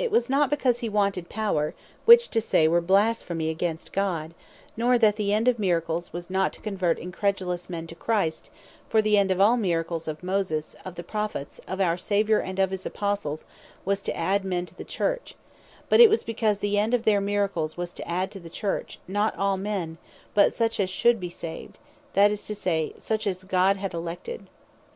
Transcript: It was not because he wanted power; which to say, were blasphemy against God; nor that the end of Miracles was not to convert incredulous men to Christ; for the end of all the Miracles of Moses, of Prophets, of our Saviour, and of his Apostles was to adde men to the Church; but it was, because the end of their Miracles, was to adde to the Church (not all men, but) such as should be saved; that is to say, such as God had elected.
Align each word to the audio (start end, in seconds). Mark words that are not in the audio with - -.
It 0.00 0.10
was 0.10 0.28
not 0.28 0.50
because 0.50 0.80
he 0.80 0.88
wanted 0.88 1.28
power; 1.28 1.74
which 2.04 2.28
to 2.30 2.40
say, 2.40 2.66
were 2.66 2.80
blasphemy 2.80 3.50
against 3.50 3.92
God; 3.92 4.34
nor 4.76 4.98
that 4.98 5.14
the 5.14 5.32
end 5.32 5.46
of 5.46 5.60
Miracles 5.60 6.12
was 6.12 6.28
not 6.28 6.52
to 6.54 6.60
convert 6.60 6.98
incredulous 6.98 7.70
men 7.70 7.86
to 7.86 7.94
Christ; 7.94 8.50
for 8.88 9.00
the 9.00 9.16
end 9.16 9.30
of 9.30 9.40
all 9.40 9.52
the 9.52 9.62
Miracles 9.62 10.08
of 10.08 10.24
Moses, 10.24 10.74
of 10.84 10.96
Prophets, 11.06 11.60
of 11.68 11.80
our 11.80 11.96
Saviour, 11.96 12.40
and 12.40 12.58
of 12.58 12.72
his 12.72 12.84
Apostles 12.84 13.44
was 13.84 14.02
to 14.02 14.12
adde 14.16 14.42
men 14.44 14.66
to 14.66 14.74
the 14.74 14.82
Church; 14.82 15.36
but 15.88 16.00
it 16.00 16.10
was, 16.10 16.24
because 16.24 16.58
the 16.58 16.76
end 16.76 16.92
of 16.92 17.04
their 17.04 17.20
Miracles, 17.20 17.76
was 17.76 17.92
to 17.92 18.02
adde 18.10 18.32
to 18.32 18.40
the 18.40 18.50
Church 18.50 18.98
(not 19.06 19.38
all 19.38 19.56
men, 19.56 19.98
but) 20.34 20.52
such 20.52 20.80
as 20.80 20.90
should 20.90 21.20
be 21.20 21.30
saved; 21.30 21.78
that 22.14 22.32
is 22.32 22.44
to 22.48 22.56
say, 22.56 22.92
such 22.98 23.24
as 23.24 23.44
God 23.44 23.76
had 23.76 23.94
elected. 23.94 24.48